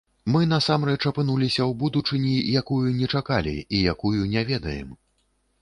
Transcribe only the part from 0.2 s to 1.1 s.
Мы насамрэч